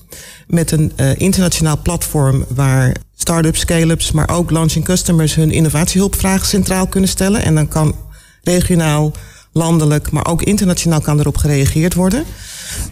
met 0.47 0.71
een 0.71 0.93
uh, 0.97 1.11
internationaal 1.19 1.79
platform 1.83 2.45
waar 2.49 2.97
start-ups, 3.15 3.61
scale-ups, 3.61 4.13
maar 4.13 4.31
ook 4.31 4.51
launching 4.51 4.85
customers 4.85 5.35
hun 5.35 5.51
innovatiehulpvragen 5.51 6.47
centraal 6.47 6.87
kunnen 6.87 7.11
stellen. 7.11 7.43
En 7.43 7.55
dan 7.55 7.69
kan 7.69 7.95
regionaal, 8.43 9.13
landelijk, 9.53 10.11
maar 10.11 10.27
ook 10.27 10.43
internationaal 10.43 11.01
kan 11.01 11.19
erop 11.19 11.37
gereageerd 11.37 11.95
worden. 11.95 12.25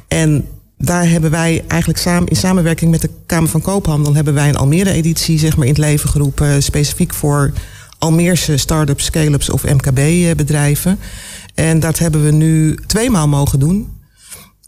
En 0.09 0.49
daar 0.79 1.09
hebben 1.09 1.31
wij 1.31 1.65
eigenlijk 1.69 2.01
samen, 2.01 2.29
in 2.29 2.37
samenwerking 2.37 2.91
met 2.91 3.01
de 3.01 3.11
Kamer 3.27 3.49
van 3.49 3.63
Koophandel, 3.63 4.15
hebben 4.15 4.35
wij 4.35 4.49
een 4.49 4.57
Almere-editie 4.57 5.39
zeg 5.39 5.57
maar, 5.57 5.67
in 5.67 5.73
het 5.73 5.83
leven 5.83 6.09
geroepen, 6.09 6.63
specifiek 6.63 7.15
voor 7.15 7.53
Almeerse 7.99 8.57
start-ups, 8.57 9.05
scale-ups 9.05 9.51
of 9.51 9.65
MKB-bedrijven. 9.65 10.99
En 11.55 11.81
dat 11.81 11.99
hebben 11.99 12.25
we 12.25 12.31
nu 12.31 12.79
tweemaal 12.87 13.29
mogen 13.29 13.59
doen. 13.59 13.93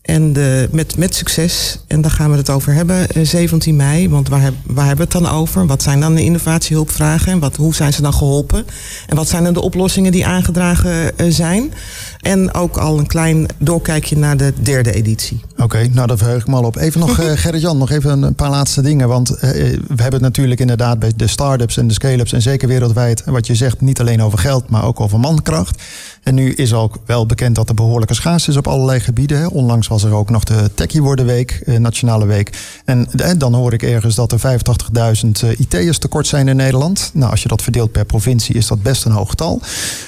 En 0.06 0.32
de, 0.32 0.68
met, 0.72 0.96
met 0.96 1.14
succes. 1.14 1.78
En 1.86 2.00
daar 2.00 2.10
gaan 2.10 2.30
we 2.30 2.36
het 2.36 2.50
over 2.50 2.72
hebben, 2.72 3.06
17 3.22 3.72
eh, 3.72 3.86
mei. 3.86 4.08
Want 4.08 4.28
waar, 4.28 4.52
waar 4.66 4.86
hebben 4.86 5.08
we 5.08 5.12
het 5.12 5.22
dan 5.22 5.32
over? 5.32 5.66
Wat 5.66 5.82
zijn 5.82 6.00
dan 6.00 6.14
de 6.14 6.24
innovatiehulpvragen? 6.24 7.32
En 7.32 7.38
wat, 7.38 7.56
hoe 7.56 7.74
zijn 7.74 7.92
ze 7.92 8.02
dan 8.02 8.14
geholpen? 8.14 8.66
En 9.06 9.16
wat 9.16 9.28
zijn 9.28 9.44
dan 9.44 9.52
de 9.52 9.60
oplossingen 9.60 10.12
die 10.12 10.26
aangedragen 10.26 11.18
eh, 11.18 11.26
zijn? 11.30 11.72
En 12.20 12.54
ook 12.54 12.76
al 12.76 12.98
een 12.98 13.06
klein 13.06 13.46
doorkijkje 13.58 14.16
naar 14.16 14.36
de 14.36 14.52
derde 14.62 14.92
editie. 14.92 15.40
Oké, 15.56 15.88
nou 15.92 16.06
daar 16.06 16.18
verheug 16.18 16.40
ik 16.40 16.46
me 16.46 16.56
al 16.56 16.64
op. 16.64 16.76
Even 16.76 17.00
nog, 17.00 17.20
uh, 17.20 17.30
Gerrit-Jan, 17.42 17.78
nog 17.78 17.90
even 17.90 18.22
een 18.22 18.34
paar 18.34 18.50
laatste 18.50 18.82
dingen. 18.82 19.08
Want 19.08 19.30
uh, 19.30 19.40
we 19.40 19.76
hebben 19.86 20.12
het 20.12 20.20
natuurlijk 20.20 20.60
inderdaad 20.60 20.98
bij 20.98 21.12
de 21.16 21.26
start-ups 21.26 21.76
en 21.76 21.86
de 21.86 21.94
scale-ups... 21.94 22.32
en 22.32 22.42
zeker 22.42 22.68
wereldwijd, 22.68 23.22
wat 23.24 23.46
je 23.46 23.54
zegt, 23.54 23.80
niet 23.80 24.00
alleen 24.00 24.22
over 24.22 24.38
geld... 24.38 24.70
maar 24.70 24.84
ook 24.84 25.00
over 25.00 25.20
mankracht. 25.20 25.82
En 26.26 26.34
nu 26.34 26.52
is 26.52 26.72
ook 26.72 26.96
wel 27.04 27.26
bekend 27.26 27.54
dat 27.54 27.68
er 27.68 27.74
behoorlijke 27.74 28.14
schaars 28.14 28.48
is 28.48 28.56
op 28.56 28.66
allerlei 28.66 29.00
gebieden. 29.00 29.50
Onlangs 29.50 29.88
was 29.88 30.04
er 30.04 30.12
ook 30.12 30.30
nog 30.30 30.44
de 30.44 30.70
Techie 30.74 31.02
Worden 31.02 31.26
Week, 31.26 31.50
eh, 31.50 31.76
Nationale 31.76 32.26
Week. 32.26 32.80
En 32.84 33.08
eh, 33.16 33.30
dan 33.36 33.54
hoor 33.54 33.72
ik 33.72 33.82
ergens 33.82 34.14
dat 34.14 34.32
er 34.32 34.38
85.000 34.38 35.44
uh, 35.44 35.58
IT'ers 35.58 35.98
tekort 35.98 36.26
zijn 36.26 36.48
in 36.48 36.56
Nederland. 36.56 37.10
Nou, 37.12 37.30
als 37.30 37.42
je 37.42 37.48
dat 37.48 37.62
verdeelt 37.62 37.92
per 37.92 38.04
provincie 38.04 38.54
is 38.54 38.66
dat 38.66 38.82
best 38.82 39.04
een 39.04 39.12
hoog 39.12 39.30
getal. 39.30 39.60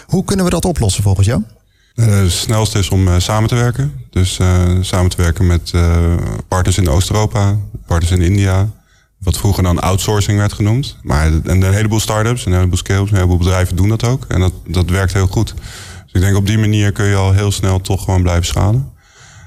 Hoe 0.06 0.24
kunnen 0.24 0.44
we 0.44 0.50
dat 0.50 0.64
oplossen 0.64 1.02
volgens 1.02 1.26
jou? 1.26 1.42
Het 1.94 2.30
snelste 2.30 2.78
is 2.78 2.88
om 2.88 3.20
samen 3.20 3.48
te 3.48 3.54
werken. 3.54 3.92
Dus 4.10 4.38
samen 4.80 5.10
te 5.10 5.16
werken 5.16 5.46
met 5.46 5.72
partners 6.48 6.78
in 6.78 6.88
Oost-Europa, 6.88 7.56
partners 7.86 8.12
in 8.12 8.22
India. 8.22 8.68
Wat 9.18 9.38
vroeger 9.38 9.62
dan 9.62 9.80
outsourcing 9.80 10.38
werd 10.38 10.52
genoemd. 10.52 10.96
Maar 11.02 11.26
en 11.26 11.62
een 11.62 11.72
heleboel 11.72 12.00
start-ups, 12.00 12.46
een 12.46 12.52
heleboel 12.52 12.76
scale-ups, 12.76 13.10
een 13.10 13.16
heleboel 13.16 13.38
bedrijven 13.38 13.76
doen 13.76 13.88
dat 13.88 14.04
ook. 14.04 14.24
En 14.28 14.40
dat, 14.40 14.52
dat 14.66 14.90
werkt 14.90 15.12
heel 15.12 15.26
goed. 15.26 15.54
Dus 16.04 16.12
ik 16.12 16.20
denk 16.20 16.36
op 16.36 16.46
die 16.46 16.58
manier 16.58 16.92
kun 16.92 17.06
je 17.06 17.14
al 17.14 17.32
heel 17.32 17.52
snel 17.52 17.80
toch 17.80 18.04
gewoon 18.04 18.22
blijven 18.22 18.46
schalen. 18.46 18.92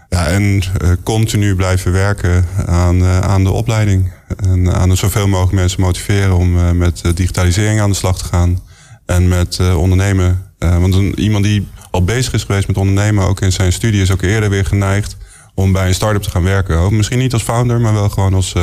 Ja, 0.09 0.27
en 0.27 0.43
uh, 0.43 0.89
continu 1.03 1.55
blijven 1.55 1.91
werken 1.91 2.45
aan, 2.65 2.95
uh, 2.95 3.19
aan 3.19 3.43
de 3.43 3.51
opleiding. 3.51 4.11
En 4.37 4.73
aan 4.73 4.97
zoveel 4.97 5.27
mogelijk 5.27 5.53
mensen 5.53 5.81
motiveren 5.81 6.35
om 6.37 6.57
uh, 6.57 6.71
met 6.71 7.01
digitalisering 7.15 7.81
aan 7.81 7.89
de 7.89 7.95
slag 7.95 8.17
te 8.17 8.25
gaan. 8.25 8.59
En 9.05 9.27
met 9.27 9.59
ondernemen. 9.75 10.51
want 10.57 10.95
een, 10.95 11.19
iemand 11.19 11.43
die 11.43 11.67
al 11.91 12.03
bezig 12.03 12.33
is 12.33 12.43
geweest 12.43 12.67
met 12.67 12.77
ondernemen, 12.77 13.27
ook 13.27 13.41
in 13.41 13.51
zijn 13.51 13.73
studie, 13.73 14.01
is 14.01 14.11
ook 14.11 14.21
eerder 14.21 14.49
weer 14.49 14.65
geneigd 14.65 15.17
om 15.53 15.71
bij 15.71 15.87
een 15.87 15.93
start-up 15.93 16.21
te 16.21 16.29
gaan 16.29 16.43
werken. 16.43 16.95
Misschien 16.95 17.17
niet 17.19 17.33
als 17.33 17.43
founder, 17.43 17.81
maar 17.81 17.93
wel 17.93 18.09
gewoon 18.09 18.33
als, 18.33 18.55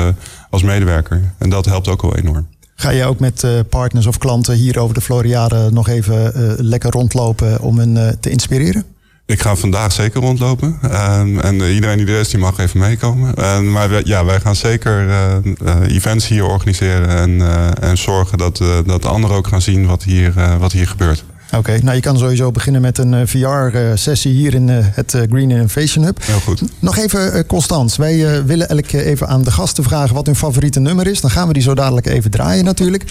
als 0.50 0.62
medewerker. 0.62 1.32
En 1.38 1.50
dat 1.50 1.64
helpt 1.64 1.88
ook 1.88 2.02
wel 2.02 2.16
enorm. 2.16 2.46
Ga 2.74 2.90
je 2.90 3.04
ook 3.04 3.18
met 3.18 3.46
partners 3.68 4.06
of 4.06 4.18
klanten 4.18 4.54
hier 4.54 4.78
over 4.78 4.94
de 4.94 5.00
Floriade 5.00 5.70
nog 5.70 5.88
even 5.88 6.32
lekker 6.58 6.90
rondlopen 6.90 7.60
om 7.60 7.78
hen 7.78 8.16
te 8.20 8.30
inspireren? 8.30 8.84
Ik 9.26 9.40
ga 9.40 9.56
vandaag 9.56 9.92
zeker 9.92 10.20
rondlopen. 10.20 10.78
Um, 10.82 11.40
en 11.40 11.60
iedereen 11.60 11.96
die 11.96 12.06
er 12.06 12.20
is, 12.20 12.28
die 12.28 12.38
mag 12.38 12.58
even 12.58 12.80
meekomen. 12.80 13.44
Um, 13.44 13.72
maar 13.72 13.90
wij, 13.90 14.02
ja, 14.04 14.24
wij 14.24 14.40
gaan 14.40 14.56
zeker 14.56 15.06
uh, 15.06 15.36
uh, 15.62 15.96
events 15.96 16.28
hier 16.28 16.44
organiseren. 16.44 17.08
En, 17.08 17.30
uh, 17.30 17.66
en 17.80 17.98
zorgen 17.98 18.38
dat, 18.38 18.62
dat 18.86 19.04
anderen 19.04 19.36
ook 19.36 19.46
gaan 19.46 19.62
zien 19.62 19.86
wat 19.86 20.02
hier, 20.02 20.58
wat 20.58 20.72
hier 20.72 20.88
gebeurt. 20.88 21.24
Oké, 21.48 21.56
okay, 21.56 21.78
nou 21.78 21.94
je 21.94 22.02
kan 22.02 22.18
sowieso 22.18 22.50
beginnen 22.50 22.80
met 22.80 22.98
een 22.98 23.28
VR-sessie 23.28 24.32
hier 24.32 24.54
in 24.54 24.68
het 24.68 25.10
Green 25.10 25.50
Innovation 25.50 26.04
Hub. 26.04 26.18
Heel 26.22 26.40
goed. 26.40 26.62
Nog 26.78 26.96
even, 26.96 27.46
Constans. 27.46 27.96
Wij 27.96 28.44
willen 28.44 28.68
elk 28.68 28.92
even 28.92 29.28
aan 29.28 29.42
de 29.42 29.50
gasten 29.50 29.84
vragen 29.84 30.14
wat 30.14 30.26
hun 30.26 30.36
favoriete 30.36 30.80
nummer 30.80 31.06
is. 31.06 31.20
Dan 31.20 31.30
gaan 31.30 31.46
we 31.46 31.52
die 31.52 31.62
zo 31.62 31.74
dadelijk 31.74 32.06
even 32.06 32.30
draaien 32.30 32.64
natuurlijk. 32.64 33.04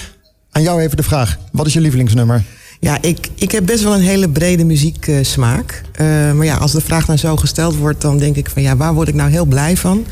Aan 0.52 0.62
jou 0.62 0.82
even 0.82 0.98
de 0.98 1.04
vraag. 1.04 1.38
Wat 1.52 1.66
is 1.66 1.74
je 1.74 1.82
lievelingsnummer? 1.82 2.44
Ja, 2.80 3.02
ik, 3.02 3.30
ik 3.36 3.52
heb 3.52 3.66
best 3.66 3.84
wel 3.84 3.94
een 3.94 4.02
hele 4.02 4.30
brede 4.30 4.66
muzieksmaak. 4.66 5.82
Uh, 6.02 6.08
maar 6.32 6.46
ja, 6.46 6.56
als 6.56 6.72
de 6.72 6.82
vraag 6.82 7.08
nou 7.08 7.20
zo 7.20 7.36
gesteld 7.36 7.76
wordt, 7.76 8.02
dan 8.02 8.18
denk 8.18 8.36
ik 8.36 8.50
van 8.50 8.62
ja, 8.62 8.76
waar 8.76 8.94
word 8.94 9.08
ik 9.08 9.14
nou 9.14 9.30
heel 9.30 9.46
blij 9.46 9.78
van? 9.78 10.06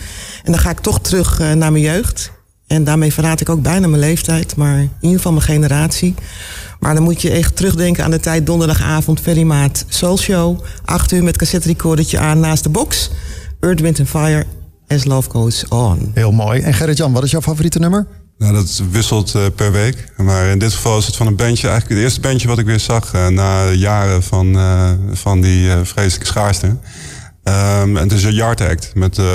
En 0.44 0.51
dan 0.51 0.62
ga 0.62 0.70
ik 0.70 0.79
toch 0.79 1.01
terug 1.01 1.39
uh, 1.39 1.51
naar 1.51 1.72
mijn 1.72 1.84
jeugd. 1.84 2.32
En 2.68 2.84
daarmee 2.84 3.14
verraad 3.14 3.42
ik 3.42 3.50
ook 3.50 3.62
bijna 3.62 3.88
mijn 3.88 4.02
leeftijd, 4.02 4.56
maar 4.56 4.78
in 4.80 4.92
ieder 5.00 5.18
geval 5.18 5.32
mijn 5.32 5.46
generatie. 5.46 6.16
Maar 6.80 6.94
dan 6.94 7.04
moet 7.04 7.22
je 7.22 7.30
echt 7.30 7.56
terugdenken 7.56 8.04
aan 8.04 8.12
de 8.12 8.20
tijd 8.20 8.46
donderdagavond, 8.46 9.20
Ferrymaat 9.20 9.86
Soul 9.88 10.18
Show. 10.18 10.60
Acht 10.86 11.12
uur 11.12 11.24
met 11.24 11.38
cassette 11.38 11.68
recordertje 11.68 12.20
aan 12.20 12.40
naast 12.40 12.64
de 12.64 12.70
box. 12.70 13.12
Earth, 13.60 13.80
Wind 13.80 14.02
Fire, 14.06 14.46
As 14.88 15.04
Love 15.04 15.30
Goes 15.30 15.68
On. 15.68 16.12
Heel 16.14 16.32
mooi. 16.32 16.62
En 16.62 16.74
Gerrit-Jan, 16.74 17.14
wat 17.14 17.24
is 17.24 17.32
jouw 17.32 17.42
favoriete 17.42 17.80
nummer? 17.80 18.08
Nou, 18.38 18.54
dat 18.54 18.82
wisselt 18.92 19.34
uh, 19.36 19.42
per 19.56 19.72
week. 19.72 20.12
Maar 20.18 20.46
in 20.46 20.60
dit 20.60 20.74
geval 20.74 20.98
is 20.98 21.06
het 21.06 21.16
van 21.16 21.28
een 21.28 21.36
bandje, 21.36 21.68
eigenlijk 21.68 22.00
het 22.00 22.04
eerste 22.04 22.20
bandje 22.20 22.48
wat 22.48 22.58
ik 22.60 22.66
weer 22.66 22.80
zag 22.80 23.14
uh, 23.16 23.28
na 23.28 23.70
jaren 23.70 24.24
van, 24.24 24.56
uh, 24.56 24.92
van 25.12 25.42
die 25.42 25.70
vreselijke 25.84 26.26
schaarste. 26.26 26.78
Um, 27.48 27.98
en 27.98 28.04
het 28.04 28.12
is 28.12 28.24
een 28.24 28.34
Yard 28.34 28.62
Act 28.62 28.92
met 28.94 29.18
uh, 29.18 29.25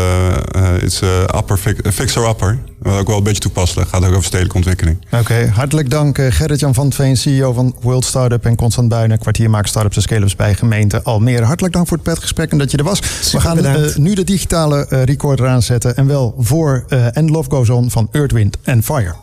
uh, 0.56 0.82
it's 0.82 1.02
a 1.02 1.36
upper 1.36 1.58
fixer 1.92 2.28
upper. 2.28 2.58
Wat 2.78 2.98
ook 2.98 3.06
wel 3.06 3.16
een 3.16 3.22
beetje 3.22 3.40
toepasselijk. 3.40 3.88
Gaat 3.88 4.04
ook 4.04 4.10
over 4.10 4.24
stedelijke 4.24 4.56
ontwikkeling. 4.56 4.98
Oké, 5.04 5.16
okay, 5.16 5.46
hartelijk 5.46 5.90
dank 5.90 6.18
Gerrit-Jan 6.20 6.74
van 6.74 6.92
Veen, 6.92 7.16
CEO 7.16 7.52
van 7.52 7.76
World 7.80 8.04
Startup 8.04 8.44
en 8.44 8.56
Constant 8.56 8.88
Buinen, 8.88 9.18
kwartiermaak 9.18 9.66
startups 9.66 9.96
en 9.96 10.02
scale-ups 10.02 10.36
bij 10.36 10.54
gemeente 10.54 11.02
Almere. 11.02 11.44
Hartelijk 11.44 11.74
dank 11.74 11.86
voor 11.86 11.96
het 11.96 12.06
petgesprek 12.06 12.50
en 12.50 12.58
dat 12.58 12.70
je 12.70 12.76
er 12.76 12.84
was. 12.84 13.00
Super 13.20 13.40
We 13.40 13.46
gaan 13.46 13.82
uh, 13.82 13.96
nu 13.96 14.14
de 14.14 14.24
digitale 14.24 14.86
recorder 15.04 15.46
aanzetten 15.46 15.96
en 15.96 16.06
wel 16.06 16.34
voor 16.38 16.84
And 17.12 17.30
Love 17.30 17.50
Goes 17.50 17.70
On 17.70 17.90
van 17.90 18.08
Earth, 18.12 18.32
Wind 18.32 18.56
and 18.64 18.84
Fire. 18.84 19.14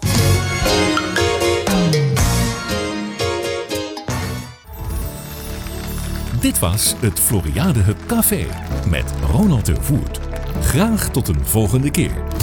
Dit 6.39 6.59
was 6.59 6.95
het 6.99 7.19
Floriade 7.19 7.79
Hub 7.79 7.97
Café 8.07 8.45
met 8.89 9.13
Ronald 9.31 9.65
de 9.65 9.75
Voert. 9.79 10.19
Graag 10.61 11.09
tot 11.09 11.27
een 11.27 11.45
volgende 11.45 11.91
keer. 11.91 12.36